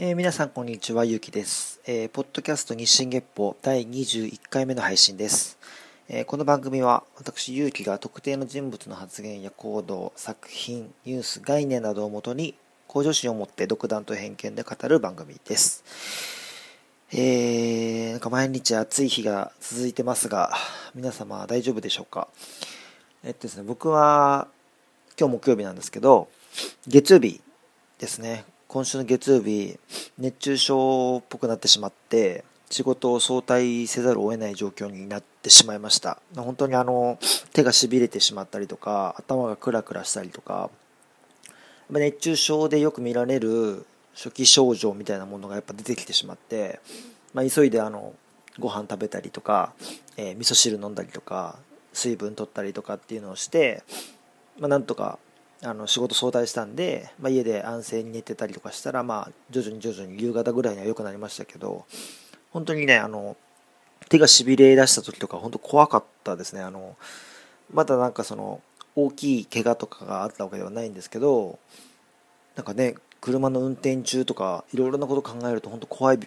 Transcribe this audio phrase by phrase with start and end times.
[0.00, 1.80] えー、皆さんこんにちは、ゆうきです。
[1.84, 5.58] えー、ポッドキャスト日進月報第21回目の配信です。
[6.08, 12.54] えー、この番組は私、ゆうきが特定の人物の発言や行動、作品、ニュース、概念などをもとに
[12.86, 15.82] 向上心を持って独断と偏見で語る番組です。
[17.12, 20.52] え、なんか毎日暑い日が続いてますが、
[20.94, 22.28] 皆様大丈夫でしょうか？
[23.24, 24.46] えっとですね、僕は
[25.18, 26.28] 今日木曜日なんですけど、
[26.86, 27.40] 月曜日
[27.98, 28.44] ですね。
[28.68, 29.78] 今週の月曜日、
[30.18, 36.20] 熱中症っぽくなってしまって、仕事を早退せざるを得ない状況になってしまいました。
[36.36, 37.18] 本当にあの、
[37.54, 40.68] 手がしびれてしまったりとか、頭がクラクラしたりとか、
[41.88, 46.78] 熱中症でよく見られる初期症状みたいなものがやっぱ出てきてしまって、
[47.32, 48.12] まあ、急いであの、
[48.58, 49.72] ご飯食べたりとか、
[50.18, 51.56] えー、味噌汁飲んだりとか、
[51.94, 53.82] 水分取ったりとかっていうのをして、
[54.58, 55.18] まあ、なんとか
[55.62, 61.84] あの仕事早退したんで、まあ、家で安静に寝てたりとかしたら、まあ、徐々に徐々に夕方ぐらいには良くなりましたけど
[62.52, 63.36] 本当にねあの
[64.08, 66.62] 手がしびれ出した時とか本当怖かったですね。
[66.62, 66.96] あの
[67.72, 68.62] まだなんかその
[68.96, 71.58] 大きい怪我とかがあったわけではないんですけど
[72.56, 76.20] なんかね車の運転中とかいろいろなこと考えると本当怖い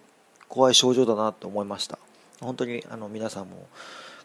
[0.48, 1.98] 怖い症状だなと思いました。
[2.42, 3.68] 本当にあの皆さんも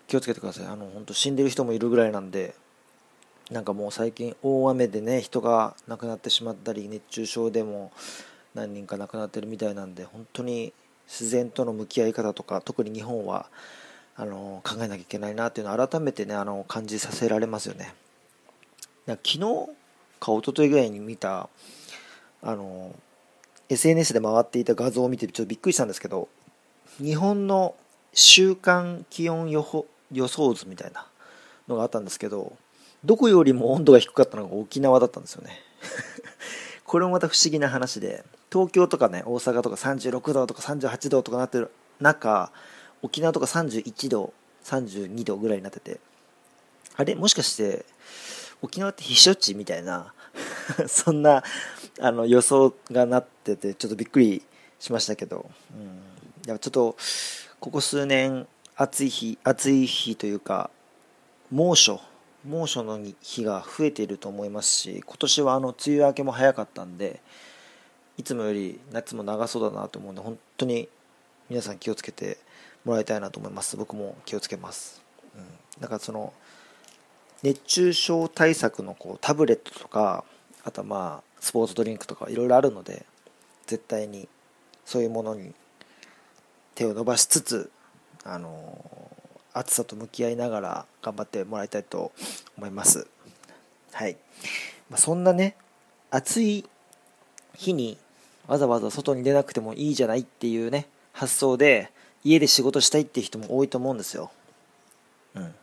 [0.09, 0.67] 気をつけてください。
[0.67, 2.55] あの本当死んでる人もいるぐらいなんで
[3.50, 7.92] なんかもう最近大雨でね人が亡くなってしまったり熱中症でも
[8.55, 10.72] 何人か亡くなってるみたいなんで本当に
[11.06, 13.47] 自然との向き合い方とか特に日本は
[14.16, 17.94] あの考えなきゃいけないなっていうのを改めてねあの感じさせられますよね。
[19.06, 19.38] 昨日
[20.19, 21.48] か一昨日ぐらいに見た
[22.42, 22.94] あの
[23.69, 26.28] SNS で回っていた画像を見てちょっとびっくりしたんですけど
[26.98, 27.77] 日本の
[28.12, 31.06] 週間気温予報予想図みたいな
[31.69, 32.56] のがあったんですけど
[33.05, 35.62] どこよりも温度が低かったのが沖縄だったんですよね。
[36.84, 41.71] これもまた不思議な話で東京とかね大阪とか36度とか38度とかなってる
[42.01, 42.53] 中
[43.03, 44.33] 沖縄とか31度
[44.65, 46.01] 32度ぐらいになってて。
[46.97, 47.15] あれ？
[47.15, 47.84] もしかして
[48.62, 50.15] 沖縄って避暑地みたいな
[50.89, 51.45] そんな
[52.01, 54.43] あの予想がなっててちょっとびっくり
[54.78, 55.87] しましたけど、うん、
[56.47, 56.97] いやちょっと
[57.61, 58.47] ここ数年
[58.77, 60.71] 暑い日暑い日というか
[61.51, 62.01] 猛暑
[62.47, 67.21] 猛暑の日が増えていると思いますし今年はあの梅雨明けも早かったんで
[68.19, 70.89] いつもより夏も長そうだなと思うんで本当に
[71.51, 72.39] 皆さん気をつけて
[72.84, 73.77] もらいたいなと思います。
[73.77, 75.03] 僕も気をつけます、
[75.34, 76.33] うん、だからその
[77.43, 80.25] 熱中症対策のこうタブレットとか
[80.65, 83.05] あとはまあスポーツドリンクとかいろいろあるので
[83.67, 84.28] 絶対に
[84.84, 85.53] そういうものに
[86.75, 87.71] 手を伸ばしつつ
[88.25, 89.11] あの
[89.59, 92.12] 暑さと向き合いながら頑張ってもらいたいと
[92.59, 93.06] 思います。
[93.93, 94.17] はい。
[94.91, 95.56] まあ、そんなね、
[96.11, 96.65] 暑い
[97.55, 97.97] 日に
[98.47, 101.91] わざわざ外に出なくてもいいじゃないっていうね、発想で
[102.22, 104.31] 家で仕事したいっていう人も多いと思うんですよ。
[105.34, 105.55] うん。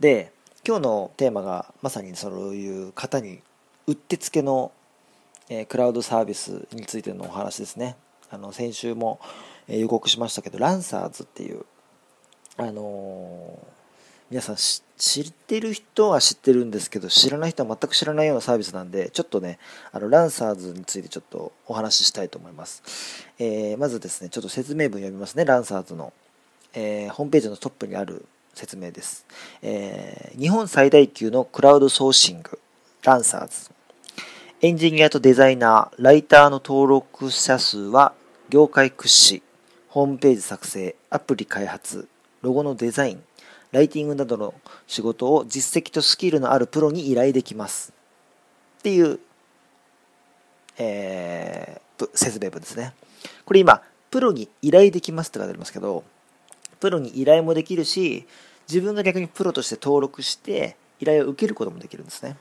[0.00, 0.32] で、
[0.66, 3.40] 今日のテーマがまさにそういう方に
[3.86, 4.72] うってつけの、
[5.48, 7.94] えー、クラウドサービスについてのお話ですね。
[8.30, 9.20] あの先週も、
[9.68, 11.64] え予告しましたけど、ランサーズっていう
[12.56, 13.58] あの、
[14.28, 19.60] 皆さん知ってる人は知ってるんですけど知らない人は全く知らないようなサービスなんでちょっとね
[19.92, 22.82] あのランサーズについてちょっとお話ししたいと思います、
[23.38, 26.12] えー、まずですねちょっと説明文読みますねランサーズの、
[26.74, 29.26] えー、ホームページのトップにある説明です、
[29.62, 32.58] えー、日本最大級のクラウドソーシング
[33.04, 33.70] ランサーズ。
[34.62, 38.14] エンジニアとデザイナーライターの登録者数は
[38.48, 39.42] 業界屈指。
[39.86, 42.08] ホームページ作成アプリ開発。
[42.42, 43.24] ロゴのデザイン、
[43.72, 44.54] ライティングなどの
[44.86, 47.92] 仕事を実績とスキルのあるプロに依頼できます。
[48.78, 49.18] っていう、
[50.78, 52.94] えー、説明文ですね。
[53.44, 56.04] これ今、プロに依頼できますって書いてありますけど、
[56.80, 58.26] プロに依頼もできるし、
[58.68, 62.36] 自分が逆にプロとして登録して依頼を受けることもできるんですね。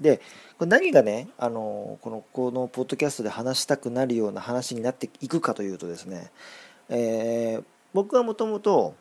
[0.00, 0.18] で、
[0.58, 6.30] これ何がね、あの、この、このポッドキャストで話したくなるような話になっていくかというとですね、
[6.88, 7.64] えー、
[7.94, 8.94] 僕はもともと、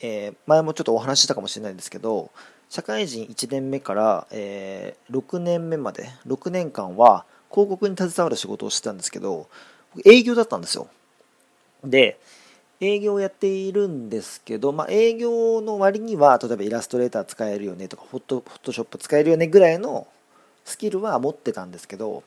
[0.00, 2.30] えー、前もちょっとお話ししたかもしれないんですけど
[2.68, 9.48] 社会人1年目から、えー、6年目まで6年間は広告に携わる仕事をしてたんですけど
[10.04, 10.88] 営業だったんですよ。
[11.84, 12.18] で
[12.80, 20.06] 営業をやっているんですけど、まあ、営業の割には例えばイラストレーター使えるよねとかフォトフォトショップ使えるよねぐらいの
[20.64, 22.22] スキルは持ってたんですけど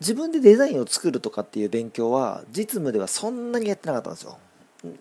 [0.00, 4.38] 自分でデザインを作るとかっていう勉強は実務ではそんなにやってなかったんですよ。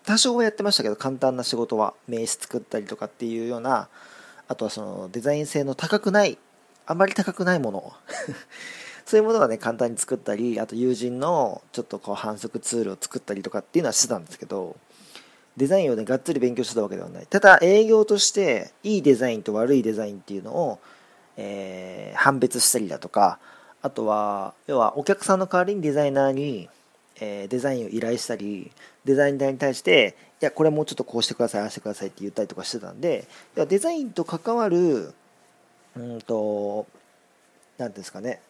[0.06, 3.88] 多少はやってましたけど簡単な仕事は名刺作ったりとかっていうような
[4.48, 6.38] あとはそのデザイン性の高くない
[6.86, 7.94] あまり高くないもの
[9.06, 14.76] そういうものがね簡単に作ったりあと友人のちょっとこう反則ツールを作ったりとかっていうのはしてたんですけど
[15.56, 17.28] デザインをねがっつり勉強してたわけではない。
[17.28, 20.80] ただ営業としていいデザインと悪いデザインっていうのを、
[21.38, 23.40] えー、判別したりだとか
[23.82, 26.70] あとは要はお客さんの代わりにデザイナーに、
[27.20, 28.72] えー、デザインを依頼したり
[29.06, 35.14] デザイナーに対していやこれもうちょっとこうしてくださいああしてくださいって言ったりとかしてたんでいやデザインと関わる
[35.96, 36.88] うんと
[37.78, 38.42] 何ていうんですかね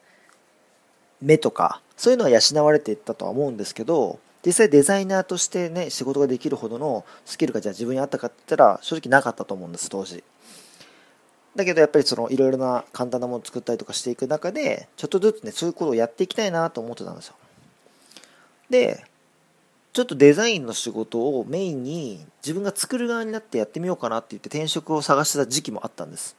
[1.21, 10.23] 目とかそういうのは養われていったとは思うんですけど実際デザイナーとしてね仕事ができるほどのスキルがじゃあ自分にあったかって言ったら正直なかったと思うんです当時。
[11.55, 17.35] だけどやっぱりそのいろいろな簡単なものを作ったりとかしていく中でちょっとずつねそういうことをやっていきたいなと思ってたんですよ。
[18.69, 19.03] で
[19.99, 26.37] ちょっとデザインの仕事をメインに自分が作る側になってやってみようかなって言って転職を探してた時期もあったんです。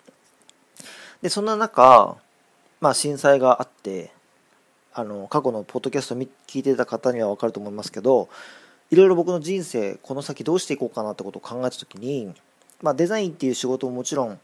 [1.21, 2.17] でそんな中
[2.81, 4.13] まあ震災があって
[4.95, 8.31] あの過去のポッドキャスト聞いてた方には分かると思いますけど
[8.91, 12.33] いろいろ僕の人生この先どうしていこうかなってことを考えた時に、
[12.81, 14.41] まあ、デザインっていう仕事ももちろん、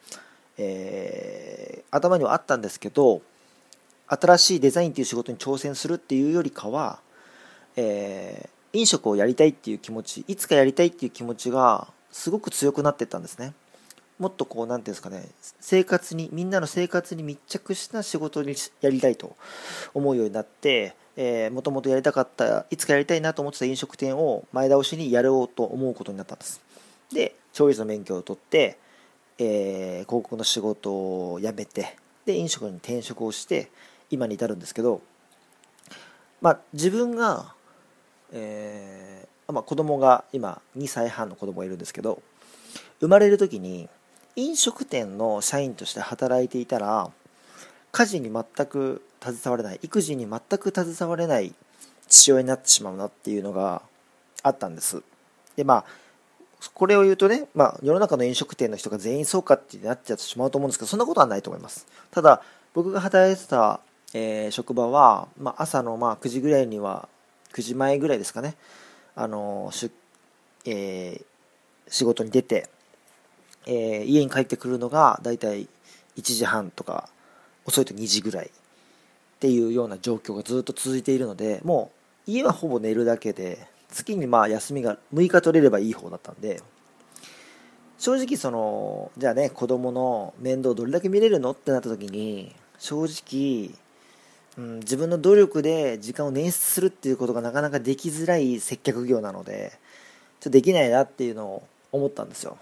[0.59, 3.23] えー、頭にはあったんですけど
[4.09, 6.99] 新しいデザインっていう仕事に挑戦するっていうよりかは、
[7.77, 13.55] えー、飲食をやりたいっていう気持ちいつかやりたいっていう気持ちがすごく強くなってったんですね。
[14.19, 15.29] もっとこう、なんていうんですかね、
[15.61, 19.37] 生活に、みんなの生活に密着した仕事にやりたいと
[19.93, 20.95] 思うようになって、
[21.53, 26.63] もともとやりたかった、いつかやりたいなと思ってた飲食店を前倒しにやろうと思うことになったんです。
[27.13, 28.79] で、調理師の免許を取って、
[29.39, 33.71] えー、広告の仕事を辞めて、で、飲食に転職をして、
[34.11, 35.03] 今に至るんですけど、
[36.41, 37.55] まあ、自分が、
[38.39, 42.21] えー、まあ、子供が今2歳半の子供がいるんですけど
[43.01, 43.89] 生まれる時に
[44.37, 47.11] 飲食店の社員として働いていたら
[47.93, 51.55] 家事に全く携われない育児に全く携われない
[52.09, 53.81] 父親になってしまうなっていうのが
[54.43, 55.03] あったんです。
[55.57, 55.85] でまあ
[56.75, 61.87] これを言うとね、まあ、世の中の飲食店の人が全員そうかってなっちゃってしまうと思うんですけどそんなことはないと思います。
[62.11, 62.43] ただ
[62.75, 63.81] 僕が働いてた、
[64.13, 67.09] えー、職場は、まあ、朝のまあ9時ぐらいには
[67.57, 68.55] 9時前ぐらいですかね。
[69.15, 69.91] あのし、
[70.67, 71.25] えー、
[71.89, 72.69] 仕事に出て
[73.67, 75.69] えー、家に帰ってくるのがだいたい
[76.17, 77.09] 1時半とか
[77.67, 78.51] 遅いと2時ぐらいっ
[79.41, 81.91] ていうような状況がずっと続いているのでも
[82.27, 86.63] う家はほぼ寝るだけで月にまあ休みが6日取れればいい方だったんで
[87.99, 93.71] 正直そのじゃあね子供の面倒どれだけ見れるのってなった時に正直、
[94.59, 99.73] うん、自分の努力で時間を捻出するっていうことがなかなかできづらい接客業なので
[100.41, 101.63] ちょっとできないなっていうのを
[101.93, 102.57] 思ったんですよ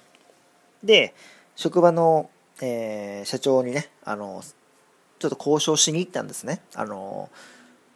[0.84, 1.14] で、
[1.56, 2.30] 職場の、
[2.60, 4.42] えー、社長にね、あの、
[5.18, 6.60] ちょっと交渉しに行ったんですね。
[6.74, 7.30] あの、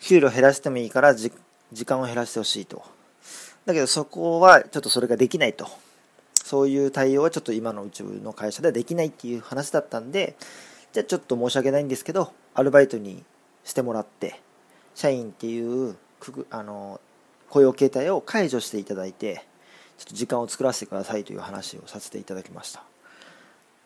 [0.01, 1.31] 給料減らしてもいいから時
[1.85, 2.83] 間を減らしてほしいと。
[3.67, 5.69] だけどそこはちょっとそれができないと。
[6.35, 10.37] そういう対応はちょっと今のうちの会社ではできないっていう話だったんで、
[10.93, 13.23] じゃあちょっと申し訳ないんですけど、アルバイトに
[13.69, 14.41] してもらって、
[14.95, 15.95] 社員っていう
[16.51, 17.01] あの
[17.51, 19.45] 雇用形態を解除していただいて、
[19.99, 22.83] ちょっと時間を作らせてくださいという話をさせていただきました。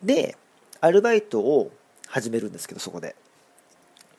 [0.03, 0.37] で
[0.81, 1.73] アルバイトを
[2.07, 3.17] 始めるんですけどそこで。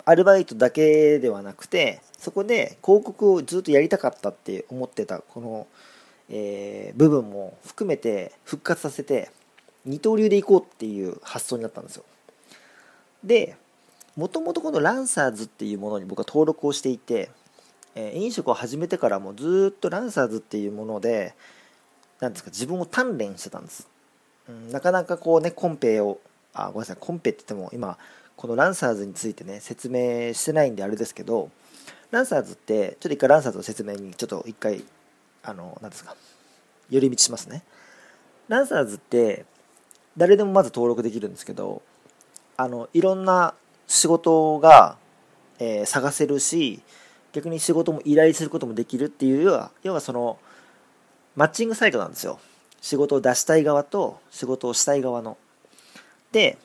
[0.05, 5.65] アルバイトだけではなくてそこで広告をずっとやりたかったって思ってたこの、
[6.29, 9.31] えー、部分も含めて復活させて
[9.85, 12.03] 二刀流でいこうっていう発想になったんですよ。
[13.23, 13.55] で
[14.15, 17.31] もともとこのランサーズっていうものに僕は登録をしていて、
[17.95, 21.33] えー、飲食を始めてからもずっとランサーズっていうもので
[22.19, 23.87] なんですか自分を鍛錬してたんです、
[24.47, 26.19] うん、なかなかこうねコンペを
[26.53, 27.97] あごめんなさいコンペって言っても今
[28.35, 31.49] このランサーズについてね説明してないんであれですけど
[32.11, 34.83] ランサーズってちょっと一回ランサーズの説明にちょっと一回
[35.41, 36.15] あの何ですか
[36.89, 37.63] 寄り道しますね。
[38.49, 39.45] ランサーズって
[40.15, 41.81] 誰でもまず登録できるんですけど
[42.55, 43.55] あのいろんな
[43.87, 44.97] 仕事が、
[45.59, 46.81] えー、探せるし
[47.33, 50.37] 逆に仕事も依頼することもできるっていう要は要はその
[51.35, 52.39] マッチングサイトなんですよ。
[52.81, 55.37] 仕事を出したい側と仕事をしたい側の。
[56.31, 56.57] で、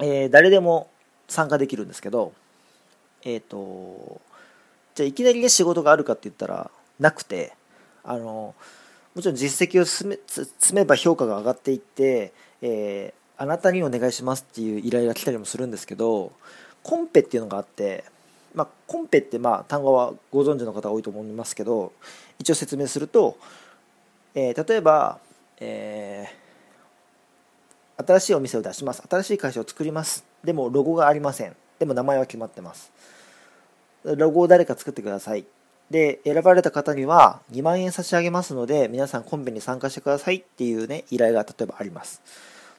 [0.00, 0.88] えー、誰でも
[1.28, 2.32] 参加できるんですけど
[3.22, 4.20] えっ、ー、と
[4.94, 7.52] じゃあいきなりね仕事があるかって言ったらなくて
[8.02, 8.54] あの
[9.14, 16.32] もちろん実績を積め積めば評価が上がっていって、えー、あなたにお願いしますっていう依頼が来たりもするんですけど
[16.82, 18.04] コンペっていうのがあって
[18.54, 21.92] まあ、コンペってまあ単語はご存知の方多いと思いますけど
[22.38, 23.36] 一応説明すると
[24.34, 25.18] えー、例えば、
[25.60, 32.92] えー、新しいお店を出します新しい会社を作りますでもロゴがありませんでも名前は決まってます
[34.14, 35.44] ロゴを誰か作ってください。
[35.90, 42.22] で、選ばれた方には2万円差し上げますので、皆さんコンペに参加してくださいっていうね、依頼が例えばあります。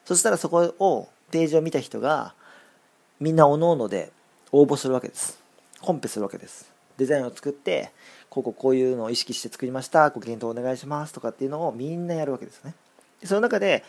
[0.08, 2.34] そしたらそこを、ページを見た人が、
[3.20, 4.14] みんなおのおので
[4.54, 5.38] 応募するわけです。
[5.82, 6.72] コンペするわけです。
[6.96, 7.92] デザインを作って、
[8.30, 12.74] こここういうのを意識して作りました、ご検討お願いしますとかっていうのをみんなやるわけですね。
[13.20, 13.84] でその中で、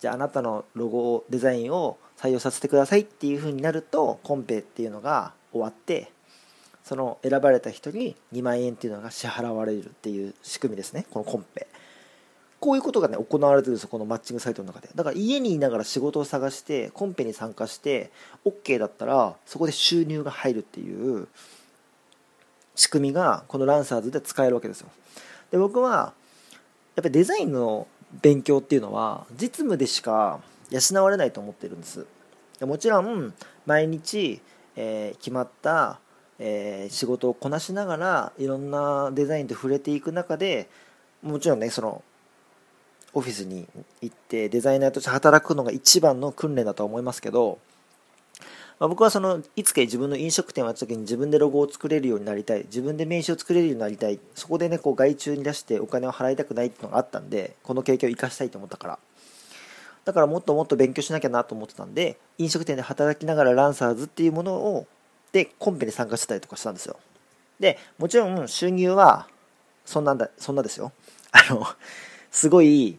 [0.00, 6.10] じゃああなたのロゴをデザインを採用させてくださいっていう風になると、コンペっていうのが終わって、
[6.82, 11.66] その選ばれた人に2万円っていうのが支払われるっていう仕組みですねこのコンペ
[12.60, 14.88] こういうことがね行われてるんですよこのマッチングサイトの中で。
[14.94, 18.10] だから家にいながら仕事を探してコンペに参加して
[18.44, 21.28] OK だったらそこで収入が入るっていう
[22.74, 24.88] 仕組みがこのランサーズで使えるわけですよ。
[25.50, 26.12] で僕は
[26.96, 27.86] やっぱりデザインの
[28.22, 32.06] 勉強っていうのは実務でしか養われないと思ってるんです。
[32.60, 33.34] もちろん
[33.66, 34.40] 毎日、
[34.74, 36.00] えー、決まった
[36.38, 40.68] えー、仕事をこなしながらいろんなデザインと触れていく中で
[41.22, 42.02] もちろんねその
[43.14, 43.66] オフィスに
[44.02, 47.58] 行ってデザイナーとして働くのが一番の訓練だとは思いますけど、
[48.78, 58.98] まあ、僕はそのいつか自分の飲食店をやった時に自分でロゴを作れるようになりたい自分で名刺を作れるようになりたいそこでねこう外注に出してお金を払いたくないっていうのがあったんでこの経験を生かしたいと思ったから。
[60.04, 64.86] だからもっともっと勉強しなきゃなと思ってたんで飲食店で働きながらランサーズっていうものを
[65.32, 66.96] でコンペに参加してたりとかしたんですよ。
[67.60, 69.26] でもちろん収入は
[69.84, 70.92] そんなんだそんなですよ。
[71.32, 71.66] あの
[72.30, 72.98] すごい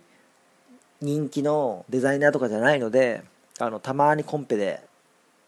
[1.02, 3.24] 人気のデザイナーとかじゃないので
[3.60, 4.82] あのたまにコンペで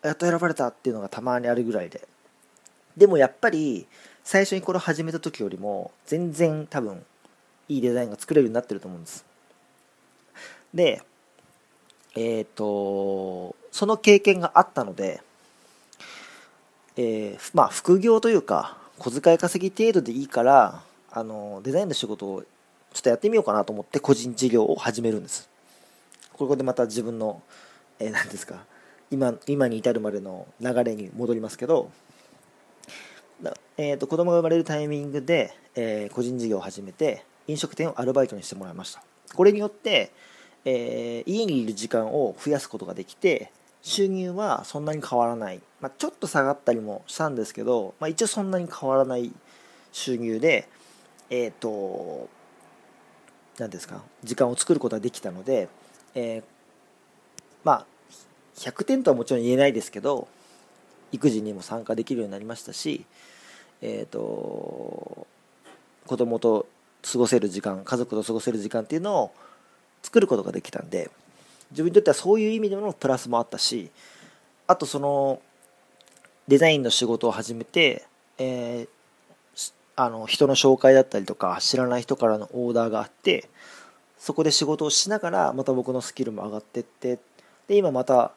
[0.02, 2.08] やっと選ばれたっていうのがたまにあるぐらいで。
[2.98, 3.88] でもやっぱり
[4.24, 7.06] 最初にこれ始めた時よりも全然多分
[7.70, 9.26] いいデザインが作れるようになってると思うんです。
[10.74, 11.02] で
[12.16, 15.22] えっ、ー、とその経験があったので
[16.98, 22.44] えー、まあ副業というか小遣い稼ぎ程度でいいからあのデザインの仕事を
[22.93, 25.50] ちょっとやってみようかなと思って個人事業を始めるんです。
[26.33, 27.41] ここでまた自分の
[28.00, 28.65] 何、えー、ですか
[29.12, 31.91] 今今に至るまでの流れに戻りますけど
[33.77, 39.03] えーと、子供が生まれるタイミングで、えー、個人事業を始めて飲食店をアルバイトにしてもらいました。
[39.33, 40.12] これによって、
[40.65, 49.31] えー、家にいる時間を増やすことができて収入はそんなに変わらない、まあ、ちょっと下がったりもしたんですけど、まあ、一応そんなに変わらない
[49.91, 50.67] 収入で
[51.31, 52.29] えっ、ー、と
[53.62, 54.01] 何ですか？
[54.24, 55.70] 時間を作ることができたので、
[56.15, 56.44] えー、
[57.63, 57.86] まあ
[58.56, 60.27] 100点とはもちろん言えないですけど
[61.12, 63.06] 育児にも参加できるようになりましたし
[63.84, 65.27] えっ、ー、と
[66.08, 66.65] 子供と
[67.03, 69.32] 過ごせる時間家族と過ごせる時間っていうのを
[70.01, 71.12] 作ることができたんで
[71.70, 73.91] 自分にとってはそういう意味でのプラスもあったし
[74.65, 75.39] あとその
[76.48, 78.06] デザインの仕事を始めて、
[78.39, 78.89] えー、
[80.03, 83.48] あの人の紹介だったりとか知らない人からのオーダーがあって
[84.17, 87.20] そこで仕事をしながらまた僕のスキルも上がってって
[87.67, 88.31] で今また、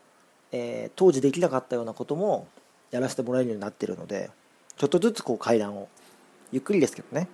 [0.52, 2.46] えー、当時できなかったようなことも
[2.90, 4.30] やらせてもらえるようになってるので
[4.76, 5.88] ちょっとずつこう階段を
[6.52, 7.28] ゆっくりですけどね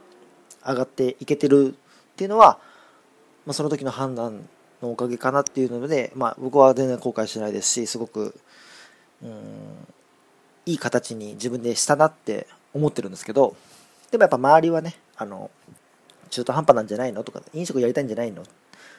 [0.64, 1.74] 上がっていけてる
[2.12, 2.60] っていうのは、
[3.46, 4.48] まあ、その時の判断
[4.80, 8.38] のおかげかなっていうので、まあ、僕は全然後悔しないですしすごく
[9.24, 9.32] うん
[10.66, 13.56] いい形に自分でしたなって思ってるんですけど
[14.10, 15.50] でもやっぱ周りはねあの
[16.30, 17.24] 中途半端なんじゃないの？
[17.24, 18.42] とか飲食やりたいんじゃないの？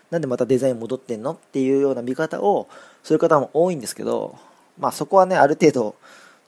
[0.10, 1.34] なんでまたデザイン戻ってんの？
[1.34, 2.68] っていうような見方を
[3.04, 4.38] する方も多いんですけど
[4.78, 5.96] まあそこはねある程度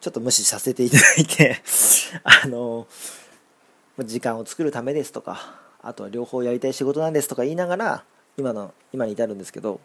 [0.01, 1.61] ちょっと無視させていただいて
[2.23, 2.87] あの
[3.99, 8.03] 時間を作るためですとかあとは両方やりたい仕事なんですとか言いながら
[8.37, 9.79] 今の今に至るんですけど、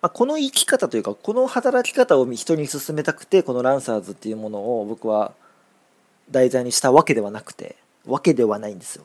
[0.00, 5.32] まあ、この生き方というかこの働き方を人に勧めたくてこのランサーズっていうものを僕は
[6.30, 7.76] 題材にしたわけではなくて
[8.06, 9.04] わけではないんですよ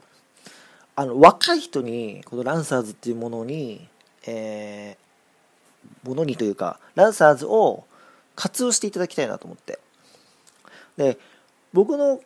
[0.96, 3.88] あの若い人にこのランサーズっていうものに
[4.28, 7.86] えー、ものにというかランサーズを
[8.36, 9.80] 活用していただきたいなと思って
[10.98, 11.18] で
[11.74, 12.20] 僕の、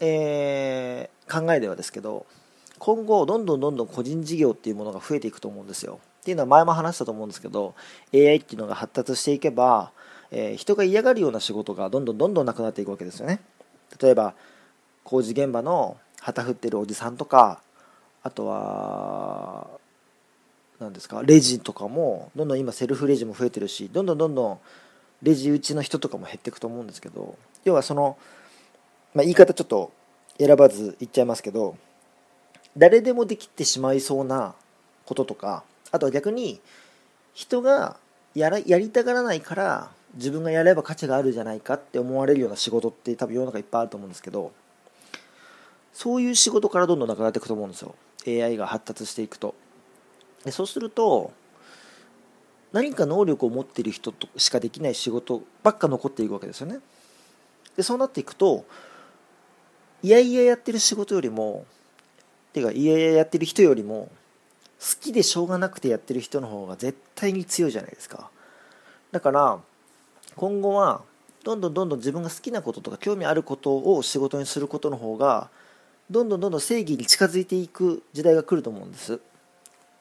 [0.00, 2.26] えー、考えではですけど
[2.78, 6.00] 今後どんどんどんどん個人事業っていうものが増えていくと思うんですよ。
[6.20, 7.74] っていうのは前も話したと思うんですけど
[8.12, 9.92] AI っていうのが発達していけば、
[10.30, 13.40] えー、人が嫌がるような仕事がどんどんどんどんなくなっていくわけですよね。
[14.00, 14.34] 例えば
[15.02, 17.60] 工事現場の旗振ってるおじさんとか
[18.22, 19.68] あとは
[20.80, 24.58] 何ですかレジとかもどんどん今セルフレジも増えてるしどんどんどんどん
[25.22, 28.16] レジ打ちの人とかも減っていくと思うんですけど要はその、
[29.14, 29.92] まあ、言い方ちょっと
[30.38, 31.76] 選ばず言っちゃいますけど
[32.76, 34.54] 誰でもできてしまいそうな
[35.06, 36.60] こととかあとは逆に
[37.34, 37.96] 人が
[38.34, 44.52] やらやりたがらないから自分がやれば価値があるじゃないかって思われるような仕事って多分世の中いっぱいあると思うんですけど
[45.92, 47.94] そういう仕事からどんどんなくなっていくと思うんですよ。
[48.26, 49.54] AI が発達していくと。
[50.44, 51.32] でそうすると
[52.72, 56.80] 何か能力を持っている人としかできない仕事ばっか残っていくわけですよね。
[57.76, 58.64] でそうなっていくと
[60.02, 61.64] いやいややってる仕事よりも
[62.54, 64.08] ていうかいやいややってる人よりも
[64.80, 68.30] 好きでしょうがなくてやってる人の方が絶対に強いじゃないですか。
[69.12, 69.58] だから
[70.36, 71.02] 今後は
[71.44, 75.50] どんどんどんどん自分が好きなこととか興味あることを仕事にすることの方が
[76.10, 79.18] どんどんどんどん正義に近づいていく時代が来ると思うんです。
[79.18, 79.22] こ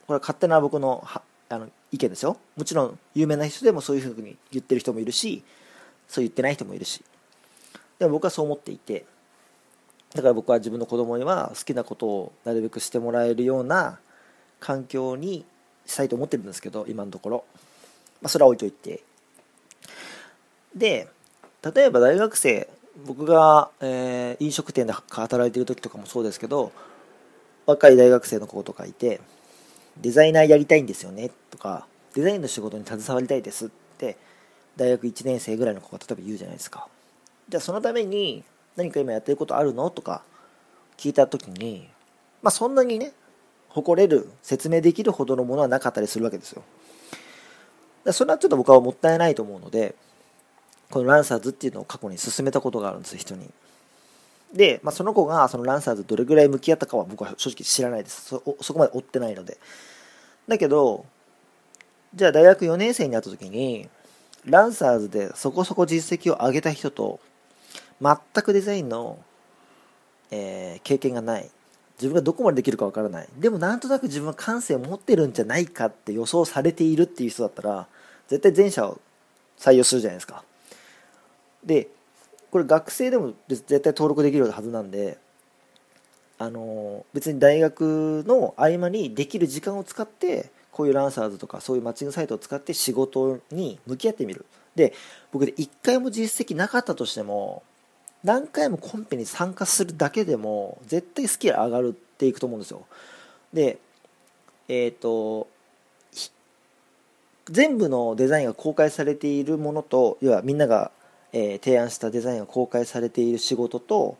[0.10, 1.06] れは勝手な僕の
[1.50, 2.38] あの意見ですよ。
[2.56, 5.44] もちろん有名な人でもそういうふうに言ってる人もいるし
[6.08, 7.04] そう言ってない人もいるし。
[8.00, 9.06] でも僕はそう思っていて。
[10.14, 14.00] だから僕は自分の子供には好きなことをなるべくしてもらえるような
[14.60, 15.44] 環境に
[15.88, 17.46] したいと思ってるんですけど今のところ、
[18.22, 19.04] まあ、それは置いといて。
[20.76, 21.08] で
[21.74, 22.68] 例えば大学生
[23.06, 26.72] 僕が、えー、飲食店で働いてる時とかもそうですけど
[27.66, 29.22] 若い大学生の子とかいて
[29.98, 34.18] デザイナーやりたいんですよねとかデザインの仕事に携わりたいですって
[34.76, 36.88] 大学1年生ぐらいの子が例えば言うじゃないですか。
[37.48, 38.44] じゃあそのために
[38.76, 39.90] 何か今やってることあるの？
[39.90, 40.24] とか
[40.98, 41.88] 聞いた時に
[42.42, 43.14] まあそんなにね
[43.70, 46.64] 誇れる説明できるほどのものはなかったりするわけですよ。
[48.12, 49.96] それはちょっと僕はもったいないと思うので
[50.94, 53.50] このランサーズっていうのを過去に進めたことがあるんです人に。
[54.54, 58.22] で、まあ、その子がそのランサーズどれぐらい向き合ったかは僕は正直知らないです。
[58.26, 59.58] そそこまで追ってないので。
[60.48, 61.08] だけど
[62.14, 63.90] じゃあ大学4年生になった時に
[64.46, 67.20] ランサーズでそこそこ実績を上げた人と
[68.00, 69.18] 全くデザインの、
[70.30, 71.50] えー、経験がない。
[71.98, 73.28] 自分がどこまでできるかわからない。
[73.40, 77.88] でもなんとなく自分は感性を持ってるんじゃないかって予想されているっていう人だったら
[78.28, 79.02] 絶対前者を
[79.58, 80.44] 採用するじゃないですか。
[81.66, 81.88] で
[82.52, 85.18] これ学生でも絶対登録できるはずなんで
[86.38, 94.46] あの別に大学の合間にできる時間を使ってこういうランサーズとかそういうマッチングサイトを使って仕事に向き合ってみる。
[94.76, 94.94] で
[95.32, 97.64] 僕で1回も実績なかったとしても
[98.24, 102.86] 何回もコンペに参加するだけでも絶対スキル上がるっていくと思うんですよ。
[103.54, 103.78] で
[104.68, 105.48] えっ、ー、と
[107.46, 110.92] 全部のデザインが公開されているものと要はみんなが
[111.34, 114.18] えー、提案したデザインが公開されている仕事と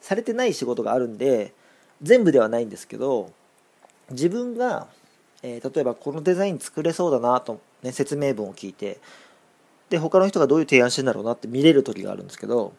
[0.00, 1.54] されてない仕事があるんで
[2.02, 3.30] 全部ではないんですけど
[4.10, 4.88] 自分が、
[5.42, 8.98] えー、例えばこのデザイン作れそうだなと、ね、説明文を聞いて
[9.88, 12.74] で他の人がどういう提案してんだろうなって見れる時があるんですけど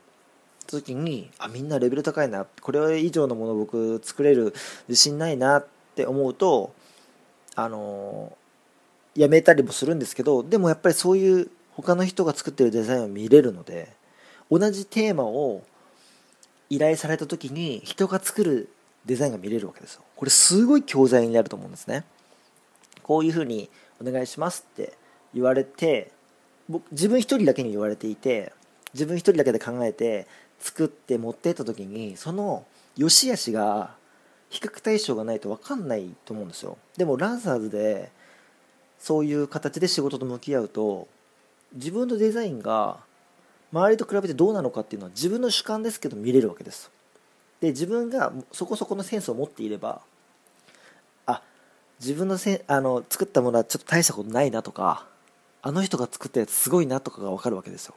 [0.68, 4.54] 時にあみんなレベル高いなこれ以上のもの僕作れる
[4.90, 6.74] 自信ないなって思うと
[7.56, 13.94] あのー、やめたりもするんですけどでもやっぱりそういう他の人が作ってるデザインを見れるので
[14.50, 15.64] 同じテーマを
[16.70, 18.70] 依頼された時に人が作る
[19.06, 20.02] デザインが見れるわけですよ。
[20.16, 22.04] これすごい教材になると思うんですね。
[23.04, 23.70] こういうふうに
[24.02, 24.94] お願いしますって
[25.34, 26.12] 言われて
[26.68, 28.52] 僕自分一人だけに言われていて
[28.94, 30.28] 自分一人だけで考えて
[30.60, 32.66] 作って持ってった時にその
[32.98, 33.96] 良し悪しが
[34.50, 36.78] 比較対象がないと分かんないと思うんですよ。
[36.98, 38.12] でもランサーズで
[39.00, 41.08] そういう形で仕事と向き合うと
[41.74, 42.98] 自分のデザインが
[43.72, 46.90] 周りと比べてどうなのかっていうのは自分の主観ですけど見れるわけです。
[47.60, 50.02] で自分がそこそこのセンスを持っていれば
[51.26, 51.42] あ
[52.00, 55.08] 自分のせあの作ったものはちょっと大したことないなとか
[55.64, 57.96] あの人が作ったやつすごいなとかが分かるわけですよ。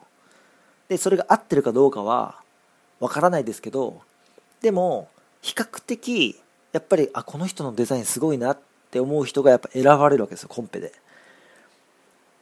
[0.89, 2.43] でそれが合ってるかどうかは
[2.99, 4.01] 分からないですけど
[4.61, 5.09] でも
[5.41, 6.41] 比較的
[6.73, 8.59] やっぱりあこの人のデザインすごいなっ
[8.91, 10.93] て思う人がやっぱ選ばれるわけですよコンペで。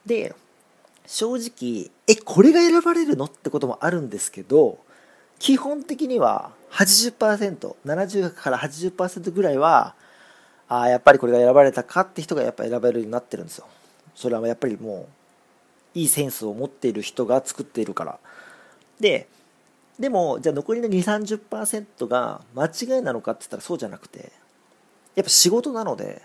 [0.07, 0.35] で
[1.11, 3.25] 正直えこれが選ばれるの？
[3.25, 4.79] ってこともあるんですけど
[5.39, 9.95] 基本的には 80%70 から80%ぐらいは
[10.69, 13.67] あやっぱりこれが選ばれたかって人がやっぱ選ばれるようになってるんですよ。
[14.15, 15.09] それはやっぱりも
[15.95, 18.19] ういいセンスを持っている人が作っているから。
[19.01, 19.29] で
[19.99, 21.41] でもじゃあ残りの2 3
[21.99, 24.31] 0が間違いなのかって言ったらそうじゃなくて
[25.15, 26.21] やっぱ仕事なので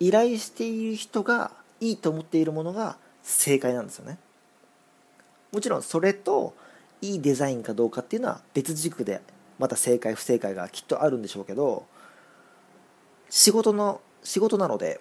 [0.00, 1.50] 依頼している人が
[1.80, 4.18] いいと思っているものが正解なんですよね。
[5.52, 6.54] もちろんそれと
[7.02, 9.20] いいデザインかどうかっていうのは別軸で
[9.58, 11.86] また正解不正解がきっとあるんでしょうけど
[13.28, 15.00] 仕事の仕事なので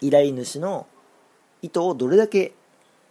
[0.00, 0.86] 依頼主の
[1.62, 2.52] 意図をどれだけ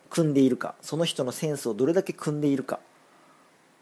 [0.09, 2.79] 組んでいるかその人のセンスをどれだけ組んでいるか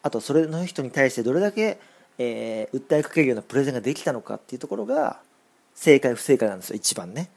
[0.02, 1.80] あとそれの人に対してどれだけ、
[2.18, 5.20] えー、訴えかけるようなプレゼンができたのかっていうところが
[5.76, 7.30] 正解不正解なんですよ一番ね。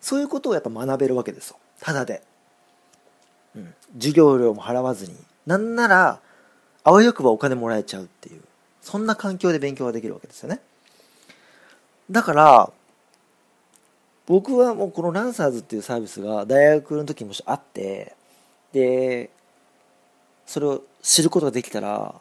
[0.00, 1.56] そういうことをやっぱ学べるわけですよ。
[1.82, 2.22] ただで。
[3.56, 5.16] うん、授業料も払わずに。
[5.46, 6.20] なんなら
[6.84, 8.40] あわよくばお金もらえちゃうっていう。
[8.80, 10.60] そんな環境で勉強ができるわけですよね。
[12.08, 12.72] だから
[14.26, 18.14] 僕はもうこのランサーズっていうサービスが大学の時にもしあって
[18.72, 19.30] で
[20.46, 22.14] それを知ることができたら、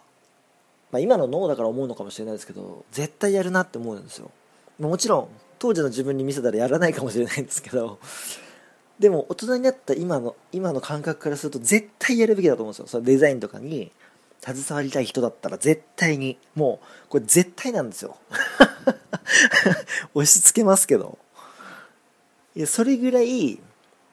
[0.91, 4.31] まあ、今の脳だから思うのかもしれないですけど絶対やるなって思うんですよ。
[4.79, 5.27] もちろん
[5.59, 7.99] 当時の自分に見せたらやらないかもしれないんですけど
[9.01, 12.87] でも大人になった今の今の感覚からすると絶対やるべきだと思うんですよ。
[12.87, 13.91] そのデザインとかに
[14.45, 16.37] 携わりたい人だったら絶対に。
[16.53, 18.15] もうこれ絶対なんですよ。
[20.13, 21.17] 押し付けますけど。
[22.55, 23.59] いやそれぐらい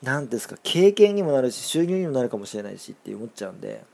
[0.03, 3.85] 何ですか経験にもなるし収入にもなるかもしれないしって思っちゃうんで。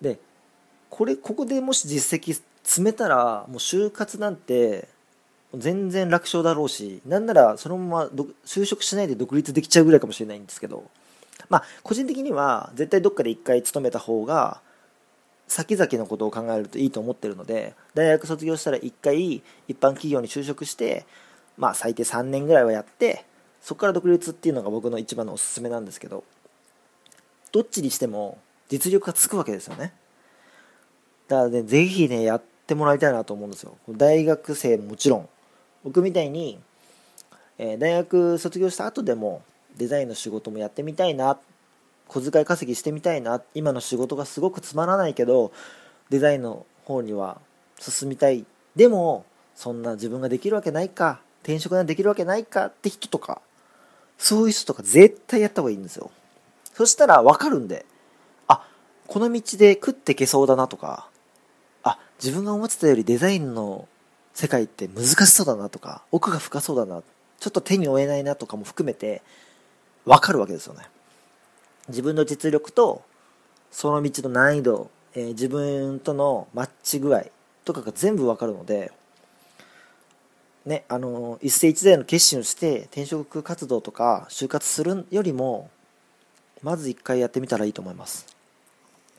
[0.00, 0.18] で
[0.90, 4.88] これここでもし実績積めたらもう就活なんて
[5.56, 8.10] 全然楽勝だろうしなんならそのまま
[8.44, 10.84] 就職しないで独立できちゃうぐらいかもしれないんですけど
[11.48, 14.60] まあ個人的には絶対どっかで一回勤めた方が
[15.46, 21.06] 先々のことを考えるといいと思ってるので大学卒業したら一回一般企業に就職して
[21.56, 23.24] まあ最低3年ぐらいはやって
[23.62, 26.24] そこから独立っていうのが僕の一番のおすすめなんですけど
[27.52, 29.94] どっちにしても実力がつくわけですよね。
[31.28, 33.76] だからねぜひねやってもらいたいなと思うんですよ。
[33.88, 35.28] 大学生ももちろん。
[35.84, 36.58] 僕みたいに、
[37.58, 39.42] えー、大学卒業した後でも
[39.76, 41.38] デザインの仕事もやってみたいな
[42.08, 45.52] 小遣い稼ぎしてみたいな今の仕事がすごくつまらないけど
[46.10, 47.40] デザインの方には
[47.78, 48.44] 進みたい。
[48.74, 53.40] でもそんな自分ができるわけないか転職ができるわけないかって人とか
[54.16, 56.10] そういう人とか絶対やった方がいいんですよ。
[56.74, 57.84] そしたら分かるんで
[58.46, 58.66] あ
[59.06, 61.08] この道で食っていけそうだなとか
[61.82, 63.88] あ自分が思ってたよりデザインの
[64.38, 67.02] 世界って難しそうだなとか奥が深そうだな
[67.40, 69.20] ちょっと手に負えないなとかも含めて
[70.04, 70.84] 分かるわけですよね。
[71.88, 73.02] 自分の実力と
[73.72, 77.24] その道の難易度、えー、自分とのマッチ具合
[77.64, 78.92] とかが全部わかるので、
[80.64, 85.68] ね、あの一世一代の決心をして転職活動とか就活するよりも
[86.62, 88.24] まず一回やってみたらいいと思います。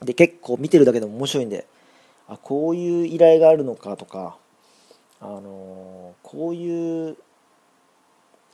[0.02, 1.68] で結構見てるだけでも面白いんで
[2.30, 4.38] あこういう依頼があるのかとか
[5.22, 7.18] あのこういう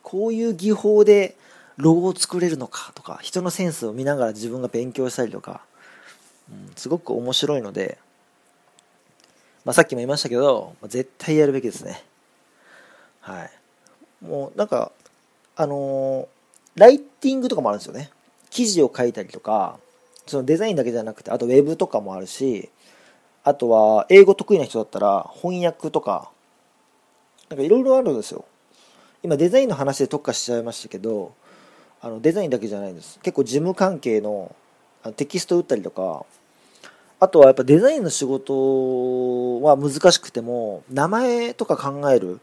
[0.01, 1.35] こういう技法で
[1.77, 5.61] ロゴを作れるのかとか人のセンスを見ながら自分が勉強したりとか、
[6.49, 7.97] うん、すごく面白いので、
[9.63, 12.03] まあ、さっきも言いましたけど絶対やるべきですね。
[13.21, 13.51] はい。
[14.23, 14.91] もうなんか
[15.55, 16.27] あの、
[16.75, 18.11] ライティングとかもあるんですよね。
[18.55, 19.79] 記事を書いたりとか
[20.27, 22.69] そのデザインだけじゃなくてあとウェブとかもあるし
[23.43, 26.31] あとは英語得意な人だったら翻訳とか
[27.49, 28.45] なんかいろいろあるんですよ。
[29.23, 31.33] 今デザインの話で特化しちゃいましたけど
[32.01, 33.19] あのデザインだけじゃないです。
[33.21, 34.55] 結構事務関係の
[35.17, 36.25] テキスト打ったりとか
[37.19, 42.39] あとはやっぱデザインの仕事は難しくても名前とか考える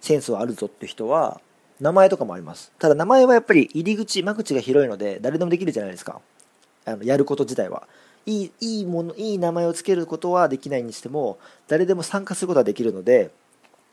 [0.00, 1.40] センスはあるぞって人は
[1.80, 2.72] 名前とかもあります。
[2.78, 6.20] ただ名前はやっぱり入り口間口が広いので誰でもできるじゃないですか。
[6.84, 7.86] あのやること自体は。
[8.26, 13.30] いいいいものいい名前を付けることはできないにしても誰でも参加することはできるので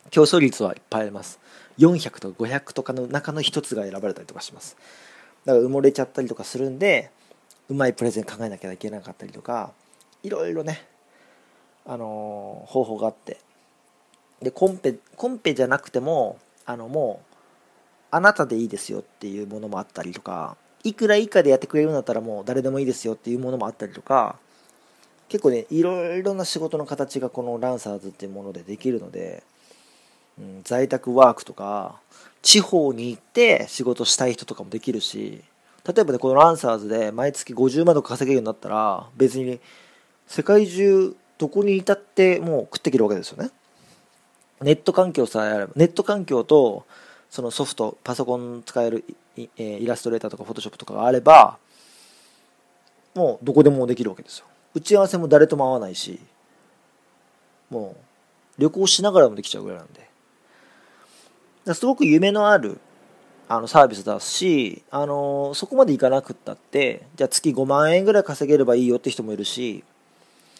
[0.09, 1.39] 競争率はいっぱいあります。
[1.77, 4.77] 400とか500とかの中の一つが選ばれたりとかします。
[5.45, 7.11] だから埋もれちゃったりとかするんで
[7.69, 9.71] うまいプレゼン考えなきゃいけなかったりとか
[10.23, 10.85] いろいろね、
[11.85, 13.37] あのー、方法があって。
[14.41, 17.35] でコンペコンペじゃなくてもあのもう
[18.11, 24.37] あなたでいいですよっていうものもあったりとかいくら以下でやってくれるんだったらもう誰でもいいですよっていうものもあったりとか
[25.27, 29.43] 結構ねいろいろな仕事の形がこのランサーズっていうものでできるので、
[30.63, 31.99] 在宅ワークとか
[32.41, 35.43] 地方に行って仕事したい人とかもできるし
[35.85, 39.59] 例えばねこのランサーズで毎月50万とか稼げるようになったら別に
[40.27, 43.51] 世界中どこにいたってもう食っていけるわけですよね。
[44.61, 46.85] ネット環境さえあればネット環境と
[47.29, 49.05] そのソフトパソコン使える
[49.37, 51.57] イイラストレーターとかフォトショップとかがあれば
[53.13, 54.45] もうどこでもできるわけですよ。
[54.73, 56.19] 打ち合わせも誰とも会わないし
[57.69, 57.95] も
[58.57, 60.06] う旅行しながらもできちゃうぐらいなんで。
[61.73, 62.79] すごく夢のある
[63.49, 69.83] あのサービスだし、あのそこまでいかなくったってじゃあ月5万円ぐらい稼げればいいよって人もいるし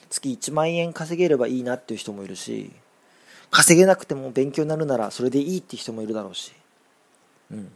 [0.09, 2.71] 月1万円稼げればいいなっていう人もいるし
[3.51, 6.53] 稼げなくても勉強になるならそれでいいって人もいるだろうし、
[7.51, 7.71] うん、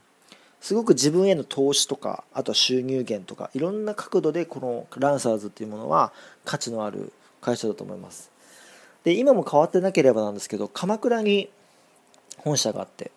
[0.62, 6.14] すごく自分への投資とかあとは収入源とかいろんな角度でこのランサーズっていうものは
[6.46, 8.32] 価値のある会社だと思います。
[9.04, 11.50] で今も変わってなければなんですけど鎌倉に
[12.38, 13.12] 本社があって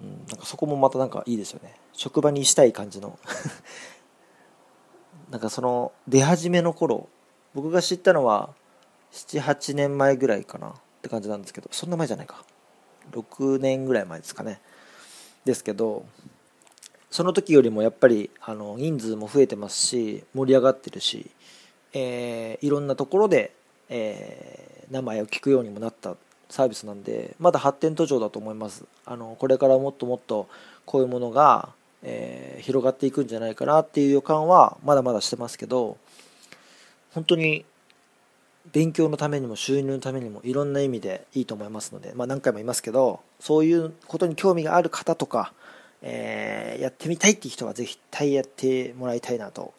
[0.00, 1.74] うん、なんかそこもまたなんかいいですよね。
[1.92, 3.18] 職場にしたい感じの。
[5.30, 7.08] なんかその出始めの頃
[7.54, 8.54] 僕が知ったのは
[9.12, 10.70] 78年前ぐらいかな。
[10.70, 12.44] って感じなんですけどそんな前じゃないか。
[13.12, 14.60] 6年ぐらい前ですかね。
[15.44, 16.04] ですけど
[17.10, 21.30] その時よりもやっぱりあの人数も増えてますし盛り上がってるし、
[21.92, 23.54] えー、いろんなところで、
[23.88, 26.16] えー、名前を聞くようにもなった
[26.48, 28.84] サービスなんでまだ発展途上だと思います。
[29.04, 30.48] あのこれからもっともっと
[30.86, 31.68] こういうものが、
[32.02, 35.98] えー、広がっていくんじゃないかなっていう予感はまだまだしてますけど
[37.12, 37.64] 本当に
[38.72, 45.52] 勉強のためにも収入のためにもいろんな意味でいいと思いますので、まあ、何回も言いますけどそういうことに興味がある方とか、
[46.02, 49.72] えー、やってみたいっていう人はぜひ絶対やってもらいたいなと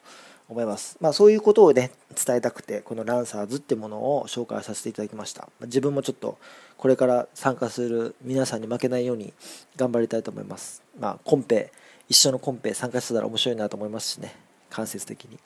[0.52, 1.92] 思います、まあ、そういうことをね
[2.26, 5.48] 伝えたくてこのランサーズってものを紹介させていただきました。
[5.62, 6.38] 自分もちょっと
[6.76, 9.32] これから参加する皆さんに負けないように
[9.76, 10.82] 頑張りたいと思います。
[10.98, 11.72] まあコンペ
[12.08, 14.34] 一緒のコンペ参加してたら面白いなと思いますしね。
[14.70, 15.38] 間接的に。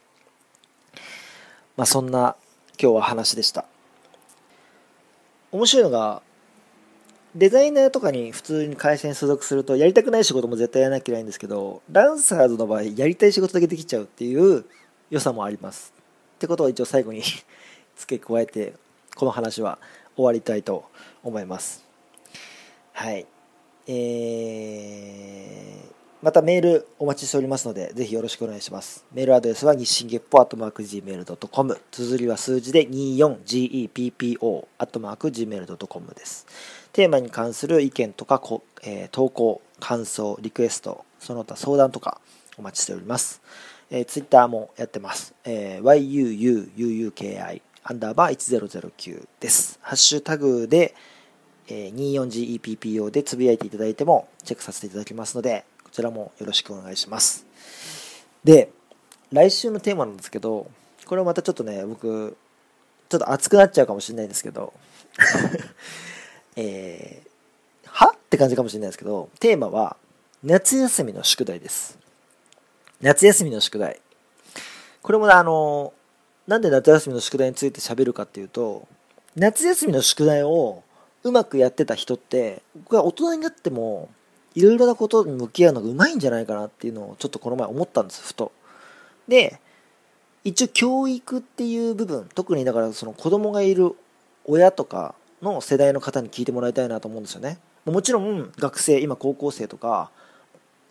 [1.76, 2.36] まあそんな
[2.80, 3.66] 今日は話でした。
[5.52, 6.22] 面白いのが
[7.34, 14.64] デザイナーとかに普通に会社に所属するとやりたくない仕事も絶対やらなきゃいけないんですけどランサーズの場合やりたい仕事だけできちゃうっていう
[15.14, 15.94] 良さもあります
[16.36, 17.22] ってことを一応最後に
[17.96, 18.74] 付け加えて
[19.14, 19.78] この話は
[20.16, 20.84] 終わりたいと
[21.22, 21.84] 思います
[22.92, 23.26] はい
[23.86, 29.04] えーまたメールお待ちしておりますので、ぜひよろしくお願いします。
[29.12, 31.80] メールアドレスは日進月歩アットマーク Gmail.com。
[31.90, 36.46] 綴りは数字で 24GEPPO アットマーク Gmail.com です。
[36.94, 38.40] テーマに関する意見とか、
[38.84, 42.22] えー、投稿、感想、リクエスト、その他相談とか
[42.56, 43.42] お待ちしております。
[43.96, 45.34] えー、ツイッターもやってます。
[45.44, 49.78] えー、yuuuki アンダーバー1009です。
[49.82, 50.96] ハッシュタグで、
[51.68, 57.46] えー、24GEPPO でつぶやいていただいてもチェックさせていただきますので、ちらもよろしくお願いします。
[58.42, 58.72] で、
[59.30, 60.66] 来週のテーマなんですけど、
[61.06, 62.36] これはまたちょっとね、僕、
[63.08, 64.72] ちょっと熱くなっちゃうかもしれないんですけど、
[66.56, 68.12] えー、は？
[68.12, 69.96] って感じかもしれないですけど、テーマは、
[70.42, 72.03] 夏休みの宿題です。
[73.00, 74.00] 夏休みの宿題。
[75.02, 75.92] これもあの、
[76.46, 78.86] なんで夏休みの宿題について喋るかっていうと、
[79.36, 80.82] 夏休みの宿題を
[81.22, 84.08] うまくやってた人って、僕は大人になっても
[84.54, 88.52] いろいろなことに向き合うのがうまいんじゃないかなっていうのをちょっとこの前思ったんですふと
[89.26, 89.60] で
[90.44, 93.96] 一応教育っていう部分特にだからその子供がいる
[94.44, 100.10] 親とかの世代の方に聞いてもらいたいなと思うんですよねもちろん学生今高校生とか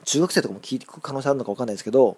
[0.06, 2.18] 中学生とかも聞いていく可能性あるのか分かんないですけど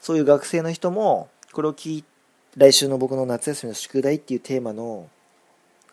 [0.00, 2.04] そういう学生の人もこれを聞い
[2.56, 5.08] 来週の僕の夏休みの宿題っていうテーマの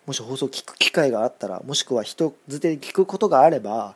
[0.05, 3.95] もし放送聞く機会があったらもしくは人づてで聞くことがあれば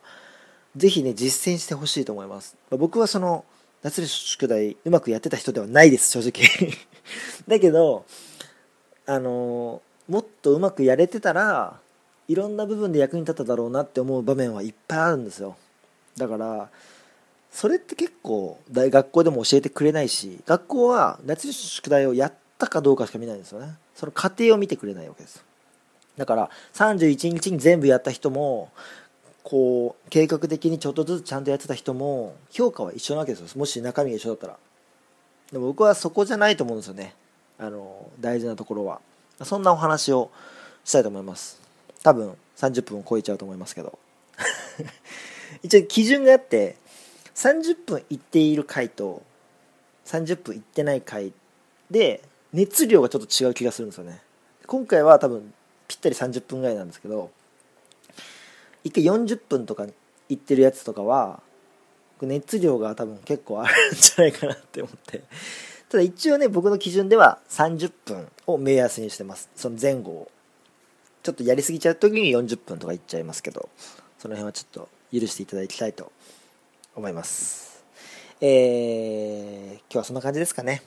[0.76, 2.56] ぜひね、実践してほしいと思います。
[2.70, 3.44] 僕はその、
[3.82, 6.48] 夏の宿題うまくやってた人ではないです、正直。
[7.46, 8.04] だけど、
[9.04, 11.78] あのもっとうまくやれてたら、
[12.28, 15.56] いろんな部分で役に立っただろうなって思う場面はいっぱいあるんですよ。
[16.16, 16.70] だから、
[17.50, 23.74] それって結構大学校でも教えてくれないし、学校は夏の宿題をやったかどうかしか見ないんですよね。
[23.94, 25.44] その過程を見てくれないわけです。
[26.16, 28.70] だから31日に全部やった人も
[29.42, 33.48] こう計画的にちょっとずつちゃんとやってた人も評価は一緒なわけですよ。
[33.58, 34.56] もし中身が一緒だったら。
[35.50, 37.14] でも僕はそこじゃないと思うんですよね。
[37.58, 39.00] あの大事なところは。
[39.44, 40.30] そんなお話を
[40.84, 41.60] したいと思います。
[42.02, 43.98] 多分30分を超えちゃうと思いますけど。
[45.62, 46.76] 一応基準があって
[47.34, 49.22] 30分いっている回と
[50.06, 51.32] 30分いってない回
[51.90, 54.20] で熱量がちょっと違う気がするんですよね。
[54.66, 55.52] 今回は多分
[55.88, 57.30] ぴったり30分ぐらいなんですけど
[58.84, 59.86] 1回40分とか
[60.28, 61.40] 行ってるやつとかは
[62.20, 65.22] 熱量が多分結構あるんじゃないかなって思って。
[65.88, 69.50] ただ一応ね僕の基準では30分を目安にしてます。
[69.54, 70.30] その前後を。
[71.22, 73.68] ちょっとやりすぎちゃう時に40分とかいっちゃいますけど
[74.18, 76.10] その辺はちょっと許していただきたいと
[76.94, 77.84] 思います。
[78.40, 80.82] えー、今日はそんな感じですかね。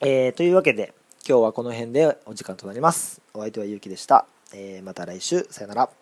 [0.00, 0.92] えー、というわけで
[1.26, 3.20] 今日はこの辺でお時間となります。
[3.34, 5.46] お相手はゆうきでした、えー、また来週。
[5.50, 5.97] さよなら。